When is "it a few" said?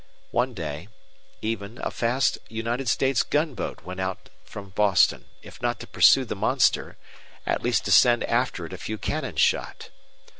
8.65-8.97